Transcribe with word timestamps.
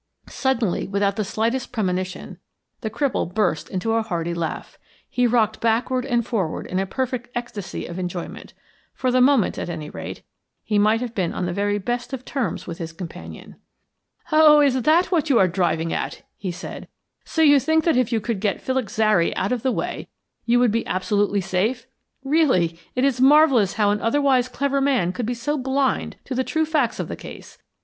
Suddenly, 0.29 0.87
without 0.87 1.15
the 1.15 1.23
slightest 1.23 1.71
premonition, 1.71 2.39
the 2.79 2.89
cripple 2.89 3.31
burst 3.31 3.69
into 3.69 3.93
a 3.93 4.01
hearty 4.01 4.33
laugh. 4.33 4.79
He 5.07 5.27
rocked 5.27 5.61
backward 5.61 6.07
and 6.07 6.25
forward 6.25 6.65
in 6.65 6.79
a 6.79 6.87
perfect 6.87 7.27
ecstasy 7.35 7.85
of 7.85 7.99
enjoyment; 7.99 8.55
for 8.95 9.11
the 9.11 9.21
moment, 9.21 9.59
at 9.59 9.69
any 9.69 9.91
rate, 9.91 10.23
he 10.63 10.79
might 10.79 11.01
have 11.01 11.13
been 11.13 11.33
on 11.35 11.45
the 11.45 11.53
very 11.53 11.77
best 11.77 12.13
of 12.13 12.25
terms 12.25 12.65
with 12.65 12.79
his 12.79 12.93
companion. 12.93 13.57
"Oh, 14.31 14.67
that 14.67 15.05
is 15.05 15.11
what 15.11 15.29
you 15.29 15.37
are 15.37 15.47
driving 15.47 15.93
at?" 15.93 16.23
he 16.35 16.51
said. 16.51 16.87
"So 17.23 17.43
you 17.43 17.59
think 17.59 17.83
that 17.83 17.95
if 17.95 18.11
you 18.11 18.19
could 18.19 18.39
get 18.39 18.59
Felix 18.59 18.95
Zary 18.95 19.35
out 19.35 19.51
of 19.51 19.61
the 19.61 19.71
way 19.71 20.07
you 20.45 20.57
would 20.57 20.71
be 20.71 20.87
absolutely 20.87 21.41
safe? 21.41 21.85
Really, 22.23 22.79
it 22.95 23.03
is 23.05 23.21
marvellous 23.21 23.73
how 23.73 23.91
an 23.91 24.01
otherwise 24.01 24.47
clever 24.49 24.81
man 24.81 25.13
could 25.13 25.27
be 25.27 25.35
so 25.35 25.59
blind 25.59 26.15
to 26.25 26.33
the 26.33 26.43
true 26.43 26.65
facts 26.65 26.99
of 26.99 27.07
the 27.07 27.15
case. 27.15 27.59